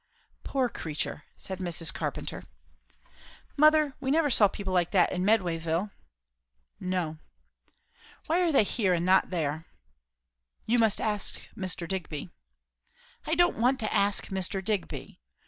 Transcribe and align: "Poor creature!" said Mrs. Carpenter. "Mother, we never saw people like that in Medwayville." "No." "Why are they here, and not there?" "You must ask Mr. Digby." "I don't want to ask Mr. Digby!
"Poor 0.43 0.67
creature!" 0.67 1.25
said 1.37 1.59
Mrs. 1.59 1.93
Carpenter. 1.93 2.45
"Mother, 3.55 3.93
we 3.99 4.09
never 4.09 4.31
saw 4.31 4.47
people 4.47 4.73
like 4.73 4.89
that 4.89 5.11
in 5.11 5.23
Medwayville." 5.23 5.91
"No." 6.79 7.19
"Why 8.25 8.39
are 8.41 8.51
they 8.51 8.63
here, 8.63 8.95
and 8.95 9.05
not 9.05 9.29
there?" 9.29 9.67
"You 10.65 10.79
must 10.79 10.99
ask 10.99 11.39
Mr. 11.55 11.87
Digby." 11.87 12.31
"I 13.27 13.35
don't 13.35 13.59
want 13.59 13.79
to 13.81 13.93
ask 13.93 14.29
Mr. 14.29 14.65
Digby! 14.65 15.19